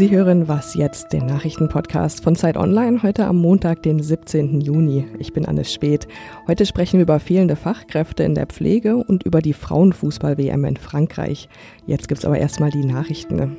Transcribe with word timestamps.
Sie 0.00 0.08
hören 0.08 0.48
Was 0.48 0.72
jetzt, 0.72 1.12
den 1.12 1.26
Nachrichtenpodcast 1.26 2.24
von 2.24 2.34
Zeit 2.34 2.56
Online, 2.56 3.02
heute 3.02 3.26
am 3.26 3.36
Montag, 3.36 3.82
den 3.82 4.02
17. 4.02 4.62
Juni. 4.62 5.06
Ich 5.18 5.34
bin 5.34 5.44
Anne 5.44 5.66
Speth. 5.66 6.08
Heute 6.48 6.64
sprechen 6.64 6.94
wir 6.94 7.02
über 7.02 7.20
fehlende 7.20 7.54
Fachkräfte 7.54 8.22
in 8.22 8.34
der 8.34 8.46
Pflege 8.46 8.96
und 8.96 9.24
über 9.24 9.42
die 9.42 9.52
Frauenfußball-WM 9.52 10.64
in 10.64 10.78
Frankreich. 10.78 11.50
Jetzt 11.84 12.08
gibt's 12.08 12.24
aber 12.24 12.38
erstmal 12.38 12.70
die 12.70 12.86
Nachrichten. 12.86 13.58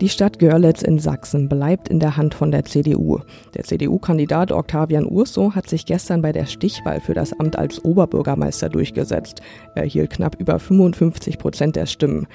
Die 0.00 0.08
Stadt 0.08 0.38
Görlitz 0.38 0.82
in 0.82 0.98
Sachsen 0.98 1.48
bleibt 1.48 1.88
in 1.88 2.00
der 2.00 2.16
Hand 2.16 2.34
von 2.34 2.50
der 2.50 2.64
CDU. 2.64 3.20
Der 3.54 3.64
CDU-Kandidat 3.64 4.52
Octavian 4.52 5.06
Urso 5.06 5.54
hat 5.54 5.68
sich 5.68 5.86
gestern 5.86 6.22
bei 6.22 6.32
der 6.32 6.46
Stichwahl 6.46 7.00
für 7.00 7.14
das 7.14 7.32
Amt 7.38 7.56
als 7.56 7.84
Oberbürgermeister 7.84 8.68
durchgesetzt. 8.68 9.40
Er 9.74 9.84
erhielt 9.84 10.10
knapp 10.10 10.36
über 10.38 10.58
55 10.58 11.38
Prozent 11.38 11.76
der 11.76 11.86
Stimmen. 11.86 12.26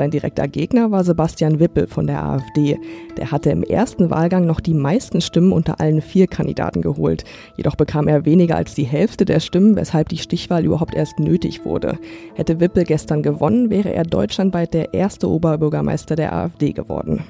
Sein 0.00 0.10
direkter 0.10 0.48
Gegner 0.48 0.90
war 0.90 1.04
Sebastian 1.04 1.60
Wippel 1.60 1.86
von 1.86 2.06
der 2.06 2.24
AfD. 2.24 2.80
Der 3.18 3.30
hatte 3.30 3.50
im 3.50 3.62
ersten 3.62 4.08
Wahlgang 4.08 4.46
noch 4.46 4.60
die 4.60 4.72
meisten 4.72 5.20
Stimmen 5.20 5.52
unter 5.52 5.78
allen 5.78 6.00
vier 6.00 6.26
Kandidaten 6.26 6.80
geholt. 6.80 7.24
Jedoch 7.58 7.76
bekam 7.76 8.08
er 8.08 8.24
weniger 8.24 8.56
als 8.56 8.74
die 8.74 8.84
Hälfte 8.84 9.26
der 9.26 9.40
Stimmen, 9.40 9.76
weshalb 9.76 10.08
die 10.08 10.16
Stichwahl 10.16 10.64
überhaupt 10.64 10.94
erst 10.94 11.18
nötig 11.18 11.66
wurde. 11.66 11.98
Hätte 12.34 12.60
Wippel 12.60 12.84
gestern 12.84 13.22
gewonnen, 13.22 13.68
wäre 13.68 13.92
er 13.92 14.04
deutschlandweit 14.04 14.72
der 14.72 14.94
erste 14.94 15.28
Oberbürgermeister 15.28 16.16
der 16.16 16.32
AfD 16.32 16.72
geworden. 16.72 17.22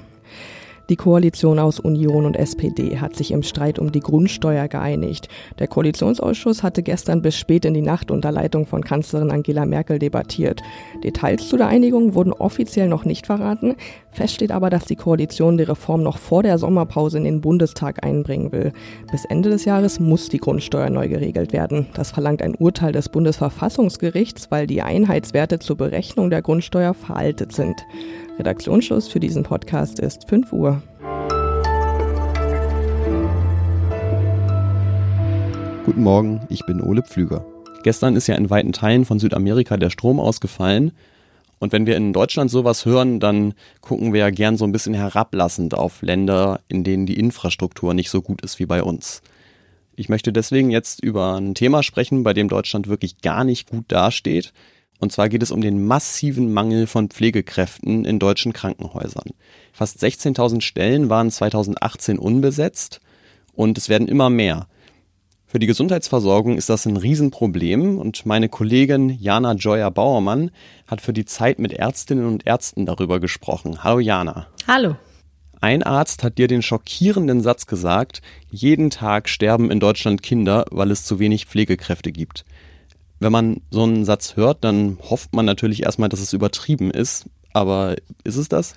Die 0.91 0.97
Koalition 0.97 1.57
aus 1.57 1.79
Union 1.79 2.25
und 2.25 2.35
SPD 2.35 2.99
hat 2.99 3.15
sich 3.15 3.31
im 3.31 3.43
Streit 3.43 3.79
um 3.79 3.93
die 3.93 4.01
Grundsteuer 4.01 4.67
geeinigt. 4.67 5.29
Der 5.57 5.67
Koalitionsausschuss 5.67 6.63
hatte 6.63 6.83
gestern 6.83 7.21
bis 7.21 7.37
spät 7.37 7.63
in 7.63 7.73
die 7.73 7.81
Nacht 7.81 8.11
unter 8.11 8.29
Leitung 8.29 8.65
von 8.65 8.83
Kanzlerin 8.83 9.31
Angela 9.31 9.65
Merkel 9.65 9.99
debattiert. 9.99 10.61
Details 11.01 11.47
zu 11.47 11.55
der 11.55 11.67
Einigung 11.67 12.13
wurden 12.13 12.33
offiziell 12.33 12.89
noch 12.89 13.05
nicht 13.05 13.25
verraten. 13.25 13.75
Fest 14.11 14.33
steht 14.35 14.51
aber, 14.51 14.69
dass 14.69 14.83
die 14.83 14.97
Koalition 14.97 15.57
die 15.57 15.63
Reform 15.63 16.03
noch 16.03 16.17
vor 16.17 16.43
der 16.43 16.57
Sommerpause 16.57 17.19
in 17.19 17.23
den 17.23 17.39
Bundestag 17.39 18.03
einbringen 18.03 18.51
will. 18.51 18.73
Bis 19.13 19.23
Ende 19.23 19.49
des 19.49 19.63
Jahres 19.63 20.01
muss 20.01 20.27
die 20.27 20.39
Grundsteuer 20.39 20.89
neu 20.89 21.07
geregelt 21.07 21.53
werden. 21.53 21.87
Das 21.93 22.11
verlangt 22.11 22.41
ein 22.41 22.55
Urteil 22.55 22.91
des 22.91 23.07
Bundesverfassungsgerichts, 23.07 24.51
weil 24.51 24.67
die 24.67 24.81
Einheitswerte 24.81 25.59
zur 25.59 25.77
Berechnung 25.77 26.29
der 26.29 26.41
Grundsteuer 26.41 26.93
veraltet 26.93 27.53
sind. 27.53 27.77
Redaktionsschluss 28.37 29.07
für 29.07 29.19
diesen 29.19 29.43
Podcast 29.43 29.99
ist 29.99 30.27
5 30.27 30.51
Uhr. 30.51 30.81
Guten 35.83 36.03
Morgen, 36.03 36.41
ich 36.49 36.65
bin 36.67 36.79
Ole 36.79 37.01
Pflüger. 37.01 37.43
Gestern 37.83 38.15
ist 38.15 38.27
ja 38.27 38.35
in 38.35 38.51
weiten 38.51 38.71
Teilen 38.71 39.03
von 39.03 39.17
Südamerika 39.17 39.77
der 39.77 39.89
Strom 39.89 40.19
ausgefallen. 40.19 40.91
Und 41.57 41.71
wenn 41.71 41.87
wir 41.87 41.97
in 41.97 42.13
Deutschland 42.13 42.51
sowas 42.51 42.85
hören, 42.85 43.19
dann 43.19 43.53
gucken 43.81 44.13
wir 44.13 44.19
ja 44.19 44.29
gern 44.29 44.57
so 44.57 44.65
ein 44.65 44.71
bisschen 44.71 44.93
herablassend 44.93 45.73
auf 45.73 46.03
Länder, 46.03 46.61
in 46.67 46.83
denen 46.83 47.07
die 47.07 47.17
Infrastruktur 47.17 47.93
nicht 47.95 48.11
so 48.11 48.21
gut 48.21 48.41
ist 48.41 48.59
wie 48.59 48.67
bei 48.67 48.83
uns. 48.83 49.23
Ich 49.95 50.07
möchte 50.07 50.31
deswegen 50.31 50.69
jetzt 50.69 51.03
über 51.03 51.35
ein 51.35 51.55
Thema 51.55 51.81
sprechen, 51.81 52.23
bei 52.23 52.33
dem 52.33 52.47
Deutschland 52.47 52.87
wirklich 52.87 53.21
gar 53.21 53.43
nicht 53.43 53.69
gut 53.69 53.85
dasteht, 53.87 54.53
und 55.01 55.11
zwar 55.11 55.29
geht 55.29 55.41
es 55.41 55.49
um 55.49 55.61
den 55.61 55.83
massiven 55.87 56.53
Mangel 56.53 56.85
von 56.85 57.09
Pflegekräften 57.09 58.05
in 58.05 58.19
deutschen 58.19 58.53
Krankenhäusern. 58.53 59.31
Fast 59.73 60.01
16.000 60.01 60.61
Stellen 60.61 61.09
waren 61.09 61.31
2018 61.31 62.19
unbesetzt 62.19 63.01
und 63.53 63.79
es 63.79 63.89
werden 63.89 64.07
immer 64.07 64.29
mehr. 64.29 64.67
Für 65.51 65.59
die 65.59 65.67
Gesundheitsversorgung 65.67 66.55
ist 66.55 66.69
das 66.69 66.85
ein 66.85 66.95
Riesenproblem 66.95 67.99
und 67.99 68.25
meine 68.25 68.47
Kollegin 68.47 69.09
Jana 69.09 69.51
Joya 69.51 69.89
Bauermann 69.89 70.51
hat 70.87 71.01
für 71.01 71.11
die 71.11 71.25
Zeit 71.25 71.59
mit 71.59 71.73
Ärztinnen 71.73 72.25
und 72.25 72.47
Ärzten 72.47 72.85
darüber 72.85 73.19
gesprochen. 73.19 73.83
Hallo 73.83 73.99
Jana. 73.99 74.47
Hallo. 74.65 74.95
Ein 75.59 75.83
Arzt 75.83 76.23
hat 76.23 76.37
dir 76.37 76.47
den 76.47 76.61
schockierenden 76.61 77.41
Satz 77.41 77.67
gesagt, 77.67 78.21
jeden 78.49 78.89
Tag 78.89 79.27
sterben 79.27 79.69
in 79.69 79.81
Deutschland 79.81 80.23
Kinder, 80.23 80.63
weil 80.71 80.89
es 80.89 81.03
zu 81.03 81.19
wenig 81.19 81.47
Pflegekräfte 81.47 82.13
gibt 82.13 82.45
wenn 83.21 83.31
man 83.31 83.61
so 83.69 83.83
einen 83.83 84.03
Satz 84.03 84.35
hört, 84.35 84.63
dann 84.63 84.97
hofft 84.99 85.33
man 85.33 85.45
natürlich 85.45 85.83
erstmal, 85.83 86.09
dass 86.09 86.19
es 86.19 86.33
übertrieben 86.33 86.89
ist. 86.89 87.29
Aber 87.53 87.95
ist 88.23 88.35
es 88.35 88.49
das? 88.49 88.73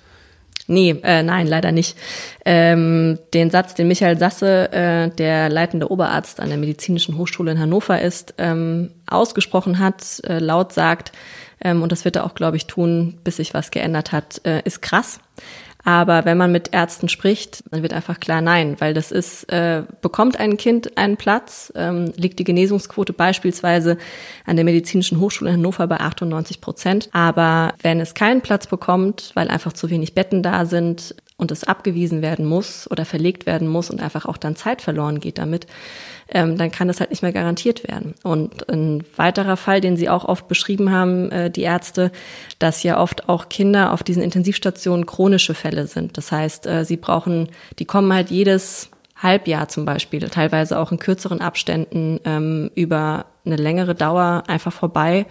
Nee, 0.67 0.95
äh, 1.03 1.21
nein, 1.21 1.45
leider 1.45 1.71
nicht. 1.71 1.95
Ähm, 2.43 3.19
den 3.33 3.51
Satz, 3.51 3.75
den 3.75 3.87
Michael 3.87 4.17
Sasse, 4.17 4.71
äh, 4.71 5.09
der 5.09 5.49
leitende 5.49 5.91
Oberarzt 5.91 6.39
an 6.39 6.49
der 6.49 6.57
Medizinischen 6.57 7.17
Hochschule 7.17 7.51
in 7.51 7.59
Hannover 7.59 8.01
ist, 8.01 8.33
ähm, 8.39 8.91
ausgesprochen 9.05 9.77
hat, 9.77 10.21
äh, 10.23 10.39
laut 10.39 10.73
sagt, 10.73 11.11
ähm, 11.61 11.83
und 11.83 11.91
das 11.91 12.03
wird 12.03 12.15
er 12.15 12.25
auch, 12.25 12.33
glaube 12.33 12.57
ich, 12.57 12.65
tun, 12.65 13.19
bis 13.23 13.37
sich 13.37 13.53
was 13.53 13.71
geändert 13.71 14.11
hat, 14.11 14.41
äh, 14.45 14.61
ist 14.65 14.81
krass. 14.81 15.19
Aber 15.85 16.25
wenn 16.25 16.37
man 16.37 16.51
mit 16.51 16.73
Ärzten 16.73 17.09
spricht, 17.09 17.63
dann 17.69 17.83
wird 17.83 17.93
einfach 17.93 18.19
klar 18.19 18.41
nein, 18.41 18.75
weil 18.79 18.95
das 18.95 19.11
ist, 19.11 19.43
äh, 19.53 19.83
bekommt 20.01 20.37
ein 20.39 20.57
Kind 20.57 20.97
einen 20.97 21.15
Platz, 21.15 21.71
ähm, 21.75 22.11
liegt 22.17 22.39
die 22.39 22.43
Genesungsquote 22.43 23.13
beispielsweise 23.13 23.97
an 24.45 24.55
der 24.55 24.65
Medizinischen 24.65 25.19
Hochschule 25.19 25.51
in 25.51 25.57
Hannover 25.57 25.85
bei 25.85 25.99
98 25.99 26.59
Prozent. 26.59 27.09
Aber 27.13 27.75
wenn 27.83 27.99
es 27.99 28.15
keinen 28.15 28.41
Platz 28.41 28.65
bekommt, 28.65 29.31
weil 29.35 29.47
einfach 29.47 29.73
zu 29.73 29.91
wenig 29.91 30.15
Betten 30.15 30.41
da 30.41 30.65
sind, 30.65 31.15
und 31.37 31.51
es 31.51 31.65
abgewiesen 31.65 32.21
werden 32.21 32.45
muss 32.45 32.89
oder 32.89 33.03
verlegt 33.03 33.45
werden 33.45 33.67
muss 33.67 33.89
und 33.89 34.01
einfach 34.01 34.25
auch 34.25 34.37
dann 34.37 34.55
Zeit 34.55 34.81
verloren 34.81 35.19
geht 35.19 35.37
damit, 35.37 35.67
ähm, 36.29 36.57
dann 36.57 36.71
kann 36.71 36.87
das 36.87 36.99
halt 36.99 37.09
nicht 37.09 37.21
mehr 37.21 37.33
garantiert 37.33 37.87
werden. 37.87 38.15
Und 38.23 38.69
ein 38.69 39.03
weiterer 39.15 39.57
Fall, 39.57 39.81
den 39.81 39.97
Sie 39.97 40.09
auch 40.09 40.25
oft 40.25 40.47
beschrieben 40.47 40.91
haben, 40.91 41.31
äh, 41.31 41.51
die 41.51 41.63
Ärzte, 41.63 42.11
dass 42.57 42.83
ja 42.83 42.99
oft 42.99 43.27
auch 43.27 43.49
Kinder 43.49 43.91
auf 43.91 44.01
diesen 44.01 44.23
Intensivstationen 44.23 45.05
chronische 45.05 45.53
Fälle 45.53 45.87
sind. 45.87 46.17
Das 46.17 46.31
heißt, 46.31 46.67
äh, 46.67 46.85
sie 46.85 46.97
brauchen, 46.97 47.49
die 47.79 47.85
kommen 47.85 48.13
halt 48.13 48.31
jedes 48.31 48.89
Halbjahr 49.17 49.67
zum 49.67 49.85
Beispiel, 49.85 50.21
teilweise 50.29 50.79
auch 50.79 50.91
in 50.91 50.99
kürzeren 50.99 51.41
Abständen 51.41 52.19
ähm, 52.25 52.71
über 52.75 53.25
eine 53.45 53.55
längere 53.55 53.95
Dauer 53.95 54.43
einfach 54.47 54.73
vorbei 54.73 55.25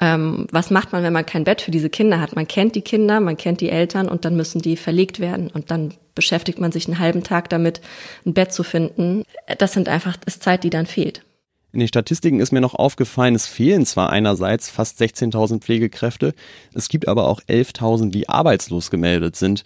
ähm, 0.00 0.46
was 0.50 0.70
macht 0.70 0.92
man, 0.92 1.02
wenn 1.02 1.12
man 1.12 1.26
kein 1.26 1.44
Bett 1.44 1.60
für 1.60 1.70
diese 1.70 1.90
Kinder 1.90 2.20
hat? 2.20 2.34
Man 2.34 2.48
kennt 2.48 2.74
die 2.74 2.82
Kinder, 2.82 3.20
man 3.20 3.36
kennt 3.36 3.60
die 3.60 3.70
Eltern 3.70 4.08
und 4.08 4.24
dann 4.24 4.36
müssen 4.36 4.60
die 4.60 4.76
verlegt 4.76 5.20
werden 5.20 5.50
und 5.52 5.70
dann 5.70 5.94
beschäftigt 6.14 6.58
man 6.58 6.72
sich 6.72 6.86
einen 6.86 6.98
halben 6.98 7.22
Tag 7.22 7.48
damit, 7.50 7.80
ein 8.26 8.34
Bett 8.34 8.52
zu 8.52 8.62
finden. 8.62 9.24
Das 9.58 9.72
sind 9.72 9.88
einfach, 9.88 10.16
ist 10.26 10.42
Zeit, 10.42 10.64
die 10.64 10.70
dann 10.70 10.86
fehlt. 10.86 11.22
In 11.72 11.80
den 11.80 11.88
Statistiken 11.88 12.38
ist 12.38 12.52
mir 12.52 12.60
noch 12.60 12.76
aufgefallen, 12.76 13.34
es 13.34 13.48
fehlen 13.48 13.84
zwar 13.84 14.10
einerseits 14.10 14.70
fast 14.70 15.00
16.000 15.00 15.60
Pflegekräfte, 15.60 16.32
es 16.72 16.88
gibt 16.88 17.08
aber 17.08 17.26
auch 17.26 17.40
11.000, 17.42 18.10
die 18.10 18.28
arbeitslos 18.28 18.92
gemeldet 18.92 19.34
sind. 19.34 19.64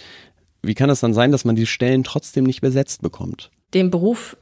Wie 0.62 0.74
kann 0.74 0.88
es 0.88 1.00
dann 1.00 1.12
sein, 1.12 1.32
dass 1.32 1.44
man 1.44 1.54
die 1.54 1.66
Stellen 1.66 2.04
trotzdem 2.04 2.44
nicht 2.44 2.62
besetzt 2.62 3.02
bekommt? 3.02 3.50
Den 3.74 3.90
Beruf 3.90 4.38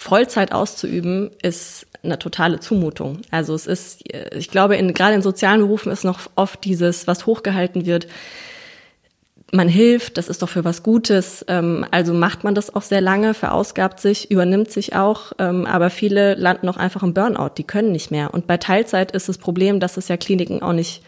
Vollzeit 0.00 0.52
auszuüben, 0.52 1.32
ist 1.42 1.88
eine 2.04 2.20
totale 2.20 2.60
Zumutung. 2.60 3.22
Also 3.32 3.52
es 3.52 3.66
ist, 3.66 4.04
ich 4.32 4.48
glaube, 4.48 4.76
in, 4.76 4.94
gerade 4.94 5.16
in 5.16 5.22
sozialen 5.22 5.60
Berufen 5.60 5.90
ist 5.90 6.04
noch 6.04 6.20
oft 6.36 6.64
dieses, 6.64 7.08
was 7.08 7.26
hochgehalten 7.26 7.84
wird, 7.84 8.06
man 9.50 9.66
hilft, 9.66 10.16
das 10.16 10.28
ist 10.28 10.42
doch 10.42 10.48
für 10.48 10.64
was 10.64 10.84
Gutes. 10.84 11.44
Ähm, 11.48 11.84
also 11.90 12.14
macht 12.14 12.44
man 12.44 12.54
das 12.54 12.72
auch 12.72 12.82
sehr 12.82 13.00
lange, 13.00 13.34
verausgabt 13.34 13.98
sich, 13.98 14.30
übernimmt 14.30 14.70
sich 14.70 14.94
auch. 14.94 15.32
Ähm, 15.40 15.66
aber 15.66 15.90
viele 15.90 16.34
landen 16.36 16.68
auch 16.68 16.76
einfach 16.76 17.02
im 17.02 17.12
Burnout, 17.12 17.54
die 17.58 17.64
können 17.64 17.90
nicht 17.90 18.12
mehr. 18.12 18.32
Und 18.32 18.46
bei 18.46 18.56
Teilzeit 18.56 19.10
ist 19.10 19.28
das 19.28 19.38
Problem, 19.38 19.80
dass 19.80 19.96
es 19.96 20.06
ja 20.06 20.16
Kliniken 20.16 20.62
auch 20.62 20.74
nicht 20.74 21.02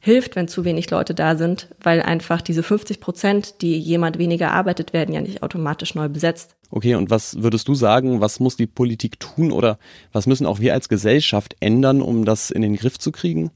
hilft, 0.00 0.36
wenn 0.36 0.46
zu 0.46 0.64
wenig 0.64 0.90
Leute 0.90 1.12
da 1.12 1.34
sind, 1.34 1.68
weil 1.82 2.02
einfach 2.02 2.40
diese 2.40 2.62
50 2.62 3.00
Prozent, 3.00 3.62
die 3.62 3.76
jemand 3.78 4.18
weniger 4.18 4.52
arbeitet, 4.52 4.92
werden 4.92 5.12
ja 5.12 5.20
nicht 5.20 5.42
automatisch 5.42 5.96
neu 5.96 6.08
besetzt. 6.08 6.54
Okay, 6.70 6.94
und 6.94 7.10
was 7.10 7.42
würdest 7.42 7.66
du 7.68 7.74
sagen, 7.74 8.20
was 8.20 8.40
muss 8.40 8.56
die 8.56 8.66
Politik 8.66 9.18
tun 9.20 9.52
oder 9.52 9.78
was 10.12 10.26
müssen 10.26 10.46
auch 10.46 10.60
wir 10.60 10.74
als 10.74 10.88
Gesellschaft 10.88 11.56
ändern, 11.60 12.02
um 12.02 12.24
das 12.24 12.50
in 12.50 12.62
den 12.62 12.76
Griff 12.76 12.98
zu 12.98 13.10
kriegen? 13.10 13.50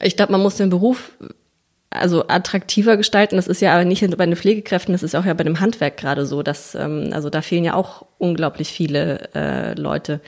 Ich 0.00 0.16
glaube, 0.16 0.32
man 0.32 0.42
muss 0.42 0.56
den 0.56 0.70
Beruf 0.70 1.12
also 1.90 2.26
attraktiver 2.26 2.96
gestalten. 2.96 3.36
Das 3.36 3.46
ist 3.46 3.60
ja 3.60 3.72
aber 3.72 3.84
nicht 3.84 4.02
nur 4.02 4.16
bei 4.16 4.26
den 4.26 4.36
Pflegekräften, 4.36 4.92
das 4.92 5.02
ist 5.02 5.14
auch 5.14 5.24
ja 5.24 5.34
bei 5.34 5.44
dem 5.44 5.60
Handwerk 5.60 5.96
gerade 5.96 6.26
so, 6.26 6.42
dass 6.42 6.74
ähm, 6.74 7.10
also 7.12 7.30
da 7.30 7.40
fehlen 7.40 7.64
ja 7.64 7.74
auch 7.74 8.04
unglaublich 8.18 8.68
viele 8.68 9.28
äh, 9.34 9.74
Leute 9.74 10.20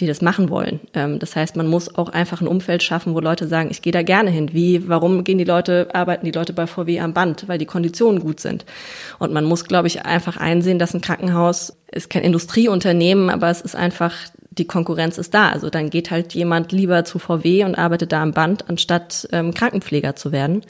die 0.00 0.06
das 0.06 0.22
machen 0.22 0.50
wollen. 0.50 0.80
Ähm, 0.94 1.18
das 1.18 1.36
heißt, 1.36 1.56
man 1.56 1.66
muss 1.66 1.94
auch 1.94 2.08
einfach 2.08 2.40
ein 2.40 2.48
Umfeld 2.48 2.82
schaffen, 2.82 3.14
wo 3.14 3.20
Leute 3.20 3.46
sagen, 3.48 3.68
ich 3.70 3.82
gehe 3.82 3.92
da 3.92 4.02
gerne 4.02 4.30
hin. 4.30 4.52
Wie, 4.52 4.88
warum 4.88 5.24
gehen 5.24 5.38
die 5.38 5.44
Leute, 5.44 5.88
arbeiten 5.92 6.24
die 6.24 6.32
Leute 6.32 6.52
bei 6.52 6.66
VW 6.66 7.00
am 7.00 7.14
Band? 7.14 7.48
Weil 7.48 7.58
die 7.58 7.66
Konditionen 7.66 8.20
gut 8.20 8.40
sind. 8.40 8.64
Und 9.18 9.32
man 9.32 9.44
muss, 9.44 9.64
glaube 9.64 9.88
ich, 9.88 10.04
einfach 10.04 10.36
einsehen, 10.36 10.78
dass 10.78 10.94
ein 10.94 11.00
Krankenhaus 11.00 11.76
ist 11.90 12.10
kein 12.10 12.22
Industrieunternehmen, 12.22 13.30
aber 13.30 13.48
es 13.48 13.60
ist 13.60 13.74
einfach, 13.74 14.14
die 14.50 14.66
Konkurrenz 14.66 15.18
ist 15.18 15.34
da. 15.34 15.48
Also 15.48 15.70
dann 15.70 15.90
geht 15.90 16.10
halt 16.10 16.34
jemand 16.34 16.72
lieber 16.72 17.04
zu 17.04 17.18
VW 17.18 17.64
und 17.64 17.76
arbeitet 17.76 18.12
da 18.12 18.22
am 18.22 18.32
Band, 18.32 18.68
anstatt 18.68 19.28
ähm, 19.32 19.54
Krankenpfleger 19.54 20.14
zu 20.14 20.32
werden. 20.32 20.62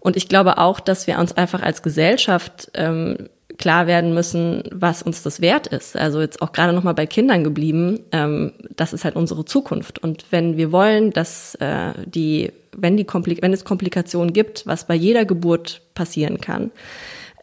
Und 0.00 0.16
ich 0.16 0.28
glaube 0.28 0.58
auch, 0.58 0.80
dass 0.80 1.06
wir 1.06 1.18
uns 1.18 1.36
einfach 1.36 1.62
als 1.62 1.82
Gesellschaft 1.82 2.70
ähm, 2.74 3.28
klar 3.60 3.86
werden 3.86 4.14
müssen, 4.14 4.64
was 4.72 5.02
uns 5.02 5.22
das 5.22 5.40
wert 5.40 5.66
ist. 5.66 5.94
Also 5.94 6.20
jetzt 6.20 6.40
auch 6.40 6.52
gerade 6.52 6.72
nochmal 6.72 6.94
bei 6.94 7.06
Kindern 7.06 7.44
geblieben, 7.44 8.00
ähm, 8.10 8.52
das 8.74 8.94
ist 8.94 9.04
halt 9.04 9.16
unsere 9.16 9.44
Zukunft. 9.44 9.98
Und 9.98 10.24
wenn 10.30 10.56
wir 10.56 10.72
wollen, 10.72 11.10
dass 11.10 11.54
äh, 11.56 11.92
die, 12.06 12.52
wenn 12.74 12.96
die 12.96 13.04
Komplik 13.04 13.42
wenn 13.42 13.52
es 13.52 13.64
Komplikationen 13.64 14.32
gibt, 14.32 14.66
was 14.66 14.86
bei 14.86 14.94
jeder 14.94 15.26
Geburt 15.26 15.82
passieren 15.94 16.40
kann, 16.40 16.70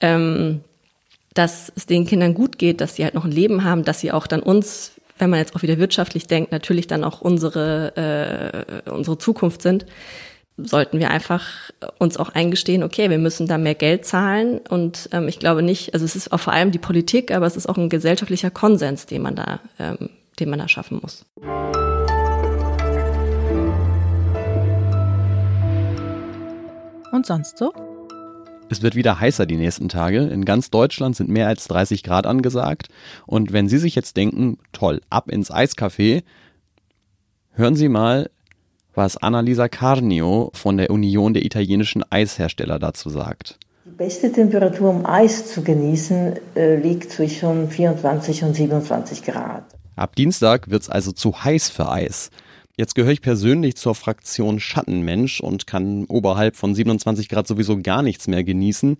ähm, 0.01 0.61
dass 1.35 1.71
es 1.75 1.85
den 1.85 2.07
Kindern 2.07 2.33
gut 2.33 2.57
geht, 2.57 2.81
dass 2.81 2.95
sie 2.95 3.03
halt 3.03 3.13
noch 3.13 3.25
ein 3.25 3.31
Leben 3.31 3.63
haben, 3.63 3.83
dass 3.83 3.99
sie 3.99 4.11
auch 4.11 4.25
dann 4.25 4.41
uns, 4.41 4.93
wenn 5.19 5.29
man 5.29 5.37
jetzt 5.39 5.55
auch 5.55 5.61
wieder 5.61 5.77
wirtschaftlich 5.77 6.25
denkt, 6.25 6.51
natürlich 6.51 6.87
dann 6.87 7.03
auch 7.03 7.21
unsere, 7.21 8.83
äh, 8.85 8.89
unsere 8.89 9.19
Zukunft 9.19 9.61
sind, 9.61 9.85
sollten 10.57 10.99
wir 10.99 11.11
einfach 11.11 11.71
uns 11.99 12.17
auch 12.17 12.29
eingestehen, 12.29 12.83
okay, 12.83 13.09
wir 13.09 13.19
müssen 13.19 13.47
da 13.47 13.57
mehr 13.57 13.75
Geld 13.75 14.05
zahlen. 14.05 14.59
Und 14.69 15.09
ähm, 15.11 15.27
ich 15.27 15.39
glaube 15.39 15.61
nicht, 15.61 15.93
also 15.93 16.03
es 16.03 16.15
ist 16.15 16.31
auch 16.33 16.39
vor 16.39 16.53
allem 16.53 16.71
die 16.71 16.79
Politik, 16.79 17.31
aber 17.31 17.45
es 17.45 17.55
ist 17.55 17.69
auch 17.69 17.77
ein 17.77 17.89
gesellschaftlicher 17.89 18.49
Konsens, 18.49 19.05
den 19.05 19.21
man 19.21 19.35
da, 19.35 19.59
ähm, 19.79 20.09
den 20.39 20.49
man 20.49 20.59
da 20.59 20.67
schaffen 20.67 20.99
muss. 21.01 21.25
Und 27.11 27.25
sonst 27.25 27.57
so? 27.57 27.71
Es 28.69 28.81
wird 28.81 28.95
wieder 28.95 29.19
heißer 29.19 29.45
die 29.45 29.55
nächsten 29.55 29.87
Tage. 29.87 30.23
In 30.23 30.43
ganz 30.43 30.69
Deutschland 30.69 31.15
sind 31.15 31.29
mehr 31.29 31.47
als 31.47 31.67
30 31.67 32.03
Grad 32.03 32.25
angesagt. 32.25 32.89
Und 33.25 33.53
wenn 33.53 33.69
Sie 33.69 33.77
sich 33.77 33.95
jetzt 33.95 34.17
denken, 34.17 34.57
toll, 34.73 35.01
ab 35.09 35.31
ins 35.31 35.51
Eiscafé, 35.51 36.23
hören 37.53 37.75
Sie 37.75 37.87
mal, 37.87 38.29
was 38.97 39.15
Annalisa 39.15 39.69
Carnio 39.69 40.49
von 40.53 40.77
der 40.77 40.89
Union 40.89 41.33
der 41.33 41.45
italienischen 41.45 42.03
Eishersteller 42.11 42.79
dazu 42.79 43.09
sagt. 43.09 43.59
Die 43.85 43.91
beste 43.91 44.31
Temperatur, 44.31 44.89
um 44.89 45.05
Eis 45.05 45.47
zu 45.47 45.61
genießen, 45.61 46.33
äh, 46.55 46.75
liegt 46.75 47.11
zwischen 47.11 47.69
24 47.69 48.43
und 48.43 48.55
27 48.55 49.23
Grad. 49.23 49.63
Ab 49.95 50.15
Dienstag 50.15 50.69
wird 50.69 50.81
es 50.81 50.89
also 50.89 51.11
zu 51.11 51.43
heiß 51.43 51.69
für 51.69 51.89
Eis. 51.89 52.31
Jetzt 52.75 52.95
gehöre 52.95 53.13
ich 53.13 53.21
persönlich 53.21 53.75
zur 53.75 53.95
Fraktion 53.95 54.59
Schattenmensch 54.59 55.41
und 55.41 55.67
kann 55.67 56.05
oberhalb 56.05 56.55
von 56.55 56.75
27 56.75 57.29
Grad 57.29 57.47
sowieso 57.47 57.79
gar 57.81 58.01
nichts 58.01 58.27
mehr 58.27 58.43
genießen. 58.43 58.97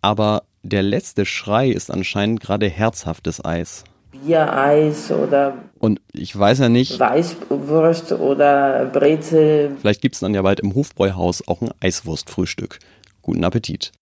Aber 0.00 0.42
der 0.62 0.82
letzte 0.82 1.24
Schrei 1.24 1.70
ist 1.70 1.90
anscheinend 1.90 2.40
gerade 2.40 2.68
herzhaftes 2.68 3.44
Eis. 3.44 3.84
Biereis 4.24 5.10
oder 5.10 5.54
und 5.78 6.00
ich 6.12 6.36
weiß 6.36 6.60
ja 6.60 6.68
nicht. 6.68 6.98
Weißwurst 6.98 8.12
oder 8.12 8.86
Brezel. 8.86 9.76
Vielleicht 9.80 10.00
gibt 10.00 10.14
es 10.14 10.20
dann 10.20 10.34
ja 10.34 10.42
bald 10.42 10.60
im 10.60 10.74
Hofbräuhaus 10.74 11.46
auch 11.46 11.60
ein 11.60 11.70
Eiswurstfrühstück. 11.80 12.78
Guten 13.22 13.44
Appetit. 13.44 13.92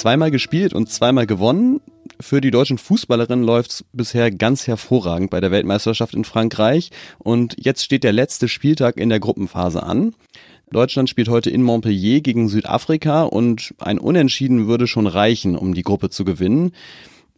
Zweimal 0.00 0.30
gespielt 0.30 0.72
und 0.72 0.88
zweimal 0.90 1.26
gewonnen. 1.26 1.82
Für 2.18 2.40
die 2.40 2.50
deutschen 2.50 2.78
Fußballerinnen 2.78 3.44
läuft 3.44 3.70
es 3.70 3.84
bisher 3.92 4.30
ganz 4.30 4.66
hervorragend 4.66 5.28
bei 5.28 5.42
der 5.42 5.50
Weltmeisterschaft 5.50 6.14
in 6.14 6.24
Frankreich. 6.24 6.88
Und 7.18 7.54
jetzt 7.58 7.84
steht 7.84 8.02
der 8.02 8.14
letzte 8.14 8.48
Spieltag 8.48 8.96
in 8.96 9.10
der 9.10 9.20
Gruppenphase 9.20 9.82
an. 9.82 10.14
Deutschland 10.72 11.10
spielt 11.10 11.28
heute 11.28 11.50
in 11.50 11.62
Montpellier 11.62 12.22
gegen 12.22 12.48
Südafrika 12.48 13.24
und 13.24 13.74
ein 13.78 13.98
Unentschieden 13.98 14.66
würde 14.66 14.86
schon 14.86 15.06
reichen, 15.06 15.54
um 15.54 15.74
die 15.74 15.82
Gruppe 15.82 16.08
zu 16.08 16.24
gewinnen. 16.24 16.72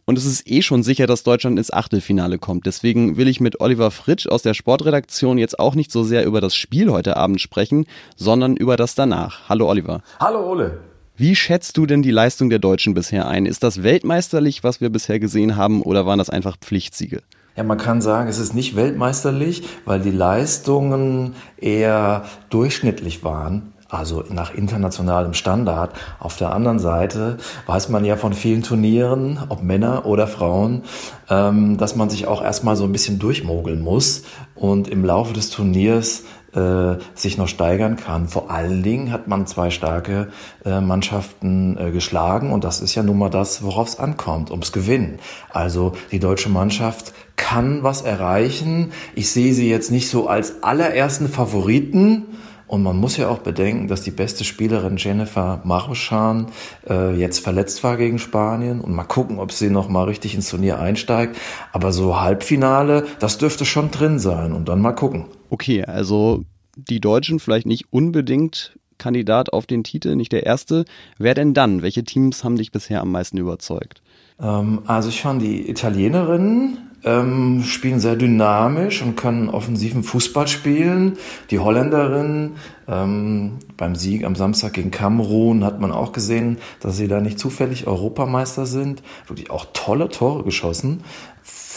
Und 0.05 0.17
es 0.17 0.23
ist 0.23 0.49
eh 0.49 0.61
schon 0.61 0.83
sicher, 0.83 1.05
dass 1.05 1.23
Deutschland 1.23 1.57
ins 1.57 1.73
Achtelfinale 1.73 2.39
kommt. 2.39 2.65
Deswegen 2.65 3.17
will 3.17 3.27
ich 3.27 3.41
mit 3.41 3.59
Oliver 3.59 3.91
Fritsch 3.91 4.27
aus 4.27 4.41
der 4.41 4.53
Sportredaktion 4.53 5.37
jetzt 5.37 5.59
auch 5.59 5.75
nicht 5.75 5.91
so 5.91 6.05
sehr 6.05 6.25
über 6.25 6.39
das 6.39 6.55
Spiel 6.55 6.93
heute 6.93 7.17
Abend 7.17 7.41
sprechen, 7.41 7.87
sondern 8.15 8.55
über 8.55 8.77
das 8.77 8.95
danach. 8.95 9.49
Hallo 9.49 9.67
Oliver. 9.67 10.01
Hallo 10.21 10.49
Ole. 10.49 10.92
Wie 11.15 11.35
schätzt 11.35 11.77
du 11.77 11.85
denn 11.85 12.01
die 12.01 12.11
Leistung 12.11 12.49
der 12.49 12.57
Deutschen 12.57 12.95
bisher 12.95 13.27
ein? 13.27 13.45
Ist 13.45 13.61
das 13.61 13.83
weltmeisterlich, 13.83 14.63
was 14.63 14.81
wir 14.81 14.89
bisher 14.89 15.19
gesehen 15.19 15.55
haben, 15.55 15.83
oder 15.83 16.07
waren 16.07 16.17
das 16.17 16.31
einfach 16.31 16.57
Pflichtsiege? 16.57 17.21
Ja, 17.55 17.63
man 17.63 17.77
kann 17.77 18.01
sagen, 18.01 18.29
es 18.29 18.39
ist 18.39 18.55
nicht 18.55 18.75
weltmeisterlich, 18.75 19.63
weil 19.85 19.99
die 19.99 20.09
Leistungen 20.09 21.35
eher 21.57 22.25
durchschnittlich 22.49 23.23
waren 23.23 23.72
also 23.93 24.23
nach 24.29 24.53
internationalem 24.53 25.33
Standard. 25.33 25.93
Auf 26.19 26.37
der 26.37 26.53
anderen 26.53 26.79
Seite 26.79 27.37
weiß 27.67 27.89
man 27.89 28.05
ja 28.05 28.15
von 28.15 28.33
vielen 28.33 28.63
Turnieren, 28.63 29.39
ob 29.49 29.61
Männer 29.61 30.05
oder 30.05 30.27
Frauen, 30.27 30.83
ähm, 31.29 31.77
dass 31.77 31.95
man 31.95 32.09
sich 32.09 32.27
auch 32.27 32.43
erstmal 32.43 32.75
so 32.75 32.83
ein 32.83 32.91
bisschen 32.91 33.19
durchmogeln 33.19 33.81
muss 33.81 34.23
und 34.55 34.87
im 34.87 35.05
Laufe 35.05 35.33
des 35.33 35.49
Turniers 35.49 36.23
äh, 36.53 36.97
sich 37.15 37.37
noch 37.37 37.47
steigern 37.47 37.95
kann. 37.95 38.27
Vor 38.27 38.51
allen 38.51 38.83
Dingen 38.83 39.11
hat 39.11 39.27
man 39.27 39.47
zwei 39.47 39.69
starke 39.69 40.27
äh, 40.65 40.81
Mannschaften 40.81 41.77
äh, 41.77 41.91
geschlagen 41.91 42.51
und 42.51 42.63
das 42.63 42.81
ist 42.81 42.95
ja 42.95 43.03
nun 43.03 43.17
mal 43.17 43.29
das, 43.29 43.63
worauf 43.63 43.87
es 43.87 43.99
ankommt, 43.99 44.51
ums 44.51 44.71
Gewinnen. 44.71 45.19
Also 45.51 45.93
die 46.11 46.19
deutsche 46.19 46.49
Mannschaft 46.49 47.13
kann 47.35 47.83
was 47.83 48.01
erreichen. 48.01 48.91
Ich 49.15 49.31
sehe 49.31 49.53
sie 49.53 49.69
jetzt 49.69 49.91
nicht 49.91 50.09
so 50.09 50.27
als 50.27 50.63
allerersten 50.63 51.27
Favoriten. 51.27 52.25
Und 52.73 52.81
man 52.81 52.97
muss 52.97 53.17
ja 53.17 53.29
auch 53.29 53.37
bedenken, 53.37 53.87
dass 53.87 54.01
die 54.01 54.09
beste 54.09 54.43
Spielerin 54.43 54.97
Jennifer 54.97 55.61
Maruschan 55.63 56.47
äh, 56.89 57.15
jetzt 57.15 57.37
verletzt 57.37 57.83
war 57.83 57.97
gegen 57.97 58.17
Spanien. 58.17 58.81
Und 58.81 58.95
mal 58.95 59.03
gucken, 59.03 59.37
ob 59.37 59.51
sie 59.51 59.69
noch 59.69 59.89
mal 59.89 60.05
richtig 60.05 60.33
ins 60.33 60.49
Turnier 60.49 60.79
einsteigt. 60.79 61.37
Aber 61.71 61.91
so 61.91 62.19
Halbfinale, 62.19 63.05
das 63.19 63.37
dürfte 63.37 63.63
schon 63.63 63.91
drin 63.91 64.17
sein. 64.17 64.53
Und 64.53 64.69
dann 64.69 64.81
mal 64.81 64.93
gucken. 64.93 65.25
Okay, 65.51 65.83
also 65.83 66.45
die 66.75 66.99
Deutschen 66.99 67.39
vielleicht 67.39 67.67
nicht 67.67 67.93
unbedingt 67.93 68.75
Kandidat 68.97 69.53
auf 69.53 69.67
den 69.67 69.83
Titel, 69.83 70.15
nicht 70.15 70.31
der 70.31 70.47
erste. 70.47 70.85
Wer 71.19 71.35
denn 71.35 71.53
dann? 71.53 71.83
Welche 71.83 72.03
Teams 72.03 72.43
haben 72.43 72.55
dich 72.55 72.71
bisher 72.71 73.01
am 73.01 73.11
meisten 73.11 73.37
überzeugt? 73.37 74.01
Ähm, 74.41 74.81
also 74.87 75.09
ich 75.09 75.21
fand 75.21 75.43
die 75.43 75.69
Italienerinnen 75.69 76.79
ähm, 77.05 77.63
spielen 77.63 77.99
sehr 77.99 78.15
dynamisch 78.15 79.01
und 79.01 79.15
können 79.15 79.49
offensiven 79.49 80.03
Fußball 80.03 80.47
spielen. 80.47 81.17
Die 81.49 81.59
Holländerinnen 81.59 82.55
ähm, 82.87 83.59
beim 83.77 83.95
Sieg 83.95 84.23
am 84.23 84.35
Samstag 84.35 84.73
gegen 84.73 84.91
Kamerun 84.91 85.63
hat 85.63 85.79
man 85.79 85.91
auch 85.91 86.11
gesehen, 86.11 86.57
dass 86.79 86.97
sie 86.97 87.07
da 87.07 87.19
nicht 87.19 87.39
zufällig 87.39 87.87
Europameister 87.87 88.65
sind. 88.65 89.03
Wirklich 89.27 89.51
auch 89.51 89.67
tolle 89.73 90.09
Tore 90.09 90.43
geschossen 90.43 91.03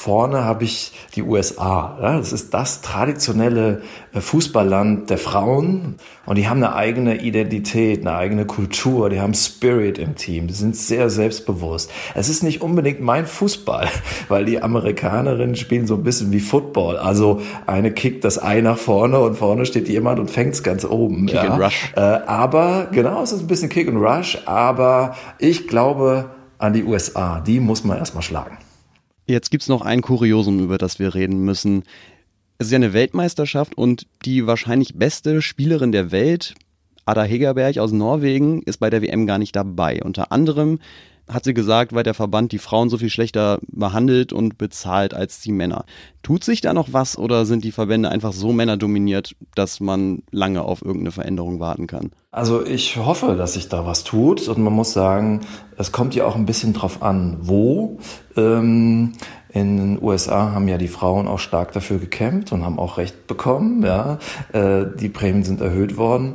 vorne 0.07 0.45
habe 0.45 0.63
ich 0.63 0.93
die 1.17 1.23
USA. 1.23 1.99
Ja, 2.01 2.17
das 2.17 2.33
ist 2.33 2.55
das 2.55 2.81
traditionelle 2.81 3.83
äh, 4.15 4.21
Fußballland 4.21 5.11
der 5.11 5.19
Frauen 5.19 5.97
und 6.27 6.39
die 6.39 6.49
haben 6.49 6.63
eine 6.63 6.77
eigene 6.77 7.23
Identität, 7.23 8.07
eine 8.07 8.17
eigene 8.17 8.47
Kultur, 8.47 9.11
die 9.11 9.21
haben 9.21 9.35
Spirit 9.35 9.99
im 9.99 10.15
Team, 10.15 10.47
die 10.47 10.55
sind 10.55 10.77
sehr 10.77 11.11
selbstbewusst. 11.11 11.91
Es 12.15 12.29
ist 12.29 12.45
nicht 12.45 12.63
unbedingt 12.63 13.01
mein 13.01 13.27
Fußball, 13.27 13.89
weil 14.29 14.45
die 14.45 14.63
Amerikanerinnen 14.63 15.57
spielen 15.57 15.89
so 15.89 15.97
ein 15.97 16.05
bisschen 16.05 16.31
wie 16.31 16.39
Football. 16.39 16.99
Also 16.99 17.41
eine 17.67 17.91
kickt 17.91 18.23
das 18.23 18.41
Ei 18.41 18.61
nach 18.61 18.79
vorne 18.79 19.19
und 19.19 19.35
vorne 19.35 19.67
steht 19.67 19.89
jemand 19.89 20.21
und 20.21 20.31
fängt 20.31 20.55
es 20.55 20.63
ganz 20.63 20.85
oben. 20.85 21.27
Kick 21.27 21.35
ja. 21.35 21.51
and 21.51 21.65
Rush. 21.65 21.93
Äh, 21.97 22.01
aber 22.01 22.87
genau, 22.93 23.25
es 23.25 23.33
ist 23.33 23.41
ein 23.41 23.49
bisschen 23.49 23.71
Kick 23.71 23.89
and 23.89 23.99
Rush, 23.99 24.39
aber 24.47 25.17
ich 25.41 25.67
glaube 25.67 26.27
an 26.59 26.75
die 26.75 26.85
USA, 26.85 27.41
die 27.41 27.59
muss 27.59 27.83
man 27.83 27.99
erstmal 27.99 28.23
schlagen. 28.23 28.57
Jetzt 29.27 29.51
gibt's 29.51 29.69
noch 29.69 29.83
ein 29.83 30.03
Kuriosum, 30.03 30.61
über 30.61 30.79
das 30.79 30.99
wir 31.01 31.15
reden 31.15 31.45
müssen. 31.45 31.83
Es 32.59 32.67
ist 32.67 32.73
ja 32.73 32.77
eine 32.77 32.93
Weltmeisterschaft 32.93 33.77
und 33.77 34.07
die 34.25 34.47
wahrscheinlich 34.47 34.95
beste 34.95 35.43
Spielerin 35.43 35.91
der 35.91 36.13
Welt, 36.13 36.55
Ada 37.07 37.25
Hegerberg 37.25 37.79
aus 37.79 37.93
Norwegen, 37.93 38.63
ist 38.63 38.79
bei 38.79 38.89
der 38.89 39.03
WM 39.03 39.27
gar 39.27 39.39
nicht 39.39 39.57
dabei. 39.57 40.01
Unter 40.03 40.31
anderem 40.31 40.79
hat 41.29 41.45
sie 41.45 41.55
gesagt, 41.55 41.93
weil 41.93 42.05
der 42.05 42.15
Verband 42.15 42.53
die 42.53 42.59
Frauen 42.59 42.89
so 42.89 42.99
viel 42.99 43.11
schlechter 43.11 43.59
behandelt 43.69 44.33
und 44.33 44.59
bezahlt 44.59 45.13
als 45.13 45.41
die 45.41 45.53
Männer. 45.53 45.85
Tut 46.23 46.45
sich 46.45 46.61
da 46.61 46.73
noch 46.73 46.93
was 46.93 47.19
oder 47.19 47.47
sind 47.47 47.65
die 47.65 47.73
Verbände 47.73 48.09
einfach 48.09 48.33
so 48.33 48.53
männerdominiert, 48.53 49.35
dass 49.55 49.81
man 49.81 50.23
lange 50.31 50.63
auf 50.63 50.83
irgendeine 50.83 51.13
Veränderung 51.13 51.61
warten 51.61 51.87
kann? 51.87 52.13
Also 52.31 52.65
ich 52.65 52.97
hoffe, 52.97 53.35
dass 53.37 53.55
sich 53.55 53.69
da 53.69 53.87
was 53.87 54.05
tut 54.05 54.47
und 54.49 54.63
man 54.63 54.73
muss 54.73 54.93
sagen, 54.93 55.41
es 55.77 55.91
kommt 55.91 56.15
ja 56.15 56.27
auch 56.27 56.37
ein 56.37 56.47
bisschen 56.47 56.73
drauf 56.73 57.03
an, 57.03 57.39
wo. 57.41 57.99
Ähm, 58.37 59.13
in 59.57 59.77
den 59.79 60.03
USA 60.03 60.53
haben 60.53 60.69
ja 60.69 60.77
die 60.77 60.87
Frauen 60.87 61.27
auch 61.27 61.39
stark 61.39 61.73
dafür 61.73 61.99
gekämpft 61.99 62.53
und 62.53 62.63
haben 62.63 62.79
auch 62.79 62.99
Recht 62.99 63.27
bekommen. 63.27 63.83
Ja, 63.83 64.19
äh, 64.53 64.85
die 65.01 65.09
Prämien 65.09 65.45
sind 65.45 65.63
erhöht 65.63 65.97
worden. 65.97 66.35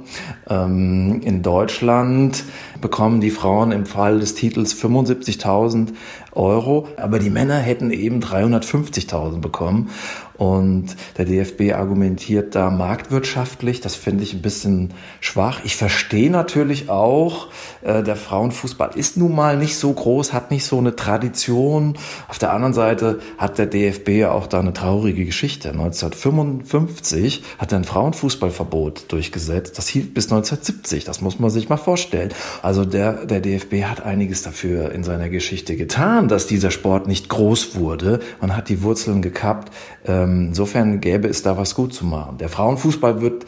Ähm, 0.50 1.22
in 1.24 1.44
Deutschland 1.44 2.44
bekommen 2.82 3.22
die 3.22 3.30
Frauen 3.30 3.72
im 3.72 3.86
Fall 3.86 4.20
des 4.20 4.34
Titels 4.34 4.74
75.000 4.74 5.90
Euro, 6.34 6.88
aber 6.98 7.20
die 7.20 7.30
Männer 7.30 7.58
hätten 7.58 7.92
eben 7.92 8.22
350.000 8.22 9.42
bekommen. 9.42 9.90
Und 10.42 10.96
der 11.20 11.26
DFB 11.26 11.74
argumentiert 11.76 12.56
da 12.56 12.72
marktwirtschaftlich. 12.72 13.80
Das 13.80 13.94
finde 13.94 14.24
ich 14.24 14.34
ein 14.34 14.42
bisschen 14.42 14.92
schwach. 15.20 15.60
Ich 15.66 15.76
verstehe 15.76 16.32
natürlich 16.32 16.90
auch, 16.90 17.50
äh, 17.84 18.02
der 18.02 18.16
Frauenfußball 18.16 18.90
ist 18.96 19.18
nun 19.18 19.36
mal 19.36 19.56
nicht 19.56 19.78
so 19.78 19.94
groß, 19.94 20.34
hat 20.34 20.50
nicht 20.50 20.66
so 20.66 20.80
eine 20.80 20.96
Tradition. 20.96 21.96
Auf 22.28 22.40
der 22.40 22.54
anderen 22.54 22.74
Seite 22.74 23.20
hat 23.38 23.60
der 23.60 23.68
DFB 23.68 24.10
ja 24.10 24.32
auch 24.32 24.48
da 24.48 24.62
eine 24.62 24.74
traurige 24.74 25.26
Geschichte. 25.26 25.70
1955 25.70 27.44
hat 27.60 27.72
er 27.72 27.78
ein 27.78 27.84
Frauenfußballverbot 27.84 29.12
durchgesetzt. 29.12 29.78
Das 29.78 29.88
hielt 29.90 30.16
bis 30.16 30.32
1970. 30.32 31.04
Das 31.04 31.22
muss 31.22 31.38
man 31.38 31.52
sich 31.52 31.70
mal 31.70 31.78
vorstellen. 31.78 32.30
Also 32.64 32.84
der, 32.84 33.28
der 33.28 33.42
DFB 33.42 33.84
hat 33.84 34.02
einiges 34.04 34.42
dafür 34.42 34.92
in 34.92 35.04
seiner 35.04 35.30
Geschichte 35.30 35.76
getan, 35.76 36.21
dass 36.28 36.48
dieser 36.48 36.72
Sport 36.72 37.08
nicht 37.08 37.30
groß 37.30 37.76
wurde. 37.76 38.20
Man 38.40 38.56
hat 38.56 38.70
die 38.70 38.84
Wurzeln 38.84 39.22
gekappt. 39.22 39.72
Ähm, 40.06 40.48
insofern 40.50 41.02
gäbe 41.02 41.28
es 41.28 41.44
da 41.44 41.58
was 41.58 41.76
gut 41.76 41.94
zu 41.94 42.06
machen. 42.06 42.38
Der 42.38 42.50
Frauenfußball 42.50 43.22
wird 43.22 43.46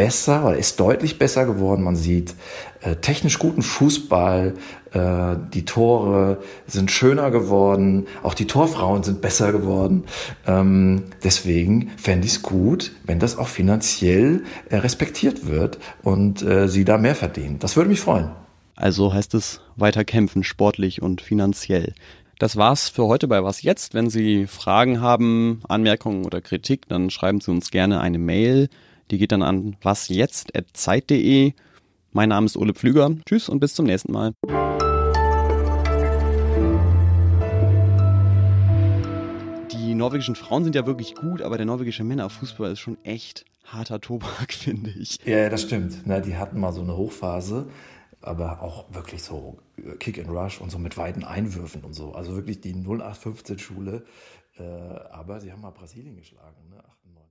besser 0.00 0.46
oder 0.46 0.56
ist 0.56 0.80
deutlich 0.80 1.18
besser 1.18 1.44
geworden. 1.44 1.82
Man 1.82 1.96
sieht 1.96 2.34
äh, 2.80 2.96
technisch 2.96 3.38
guten 3.38 3.60
Fußball, 3.60 4.54
äh, 4.92 5.36
die 5.52 5.66
Tore 5.66 6.38
sind 6.66 6.90
schöner 6.90 7.30
geworden, 7.30 8.06
auch 8.22 8.32
die 8.32 8.46
Torfrauen 8.46 9.02
sind 9.02 9.20
besser 9.20 9.52
geworden. 9.52 10.04
Ähm, 10.46 11.02
deswegen 11.22 11.90
fände 11.98 12.26
ich 12.26 12.32
es 12.32 12.42
gut, 12.42 12.92
wenn 13.04 13.18
das 13.18 13.36
auch 13.36 13.48
finanziell 13.48 14.44
äh, 14.70 14.76
respektiert 14.76 15.46
wird 15.46 15.78
und 16.02 16.44
sie 16.66 16.84
da 16.84 16.96
mehr 16.96 17.14
verdienen. 17.14 17.58
Das 17.58 17.76
würde 17.76 17.90
mich 17.90 18.00
freuen. 18.00 18.30
Also 18.80 19.12
heißt 19.12 19.34
es 19.34 19.60
weiter 19.76 20.06
kämpfen, 20.06 20.42
sportlich 20.42 21.02
und 21.02 21.20
finanziell. 21.20 21.92
Das 22.38 22.56
war's 22.56 22.88
für 22.88 23.04
heute 23.04 23.28
bei 23.28 23.44
Was 23.44 23.60
jetzt. 23.60 23.92
Wenn 23.92 24.08
Sie 24.08 24.46
Fragen 24.46 25.02
haben, 25.02 25.60
Anmerkungen 25.68 26.24
oder 26.24 26.40
Kritik, 26.40 26.88
dann 26.88 27.10
schreiben 27.10 27.42
Sie 27.42 27.50
uns 27.50 27.70
gerne 27.70 28.00
eine 28.00 28.18
Mail. 28.18 28.70
Die 29.10 29.18
geht 29.18 29.32
dann 29.32 29.42
an 29.42 29.76
wasjetzt.zeit.de. 29.82 31.52
Mein 32.12 32.30
Name 32.30 32.46
ist 32.46 32.56
Ole 32.56 32.72
Pflüger. 32.72 33.10
Tschüss 33.26 33.50
und 33.50 33.60
bis 33.60 33.74
zum 33.74 33.84
nächsten 33.84 34.12
Mal. 34.12 34.32
Die 39.72 39.94
norwegischen 39.94 40.36
Frauen 40.36 40.64
sind 40.64 40.74
ja 40.74 40.86
wirklich 40.86 41.16
gut, 41.16 41.42
aber 41.42 41.58
der 41.58 41.66
norwegische 41.66 42.02
Männerfußball 42.02 42.72
ist 42.72 42.80
schon 42.80 42.96
echt 43.04 43.44
harter 43.66 44.00
Tobak, 44.00 44.52
finde 44.54 44.88
ich. 44.98 45.18
Ja, 45.26 45.50
das 45.50 45.60
stimmt. 45.60 45.98
Na, 46.06 46.20
die 46.20 46.38
hatten 46.38 46.58
mal 46.58 46.72
so 46.72 46.80
eine 46.80 46.96
Hochphase 46.96 47.66
aber 48.22 48.62
auch 48.62 48.92
wirklich 48.92 49.22
so 49.22 49.58
Kick 49.98 50.18
and 50.18 50.28
Rush 50.28 50.60
und 50.60 50.70
so 50.70 50.78
mit 50.78 50.96
weiten 50.96 51.24
Einwürfen 51.24 51.84
und 51.84 51.94
so. 51.94 52.12
Also 52.12 52.36
wirklich 52.36 52.60
die 52.60 52.74
0815-Schule. 52.74 54.04
Äh, 54.58 54.62
aber 54.62 55.40
sie 55.40 55.52
haben 55.52 55.62
mal 55.62 55.70
Brasilien 55.70 56.16
geschlagen, 56.16 56.68
ne? 56.68 56.82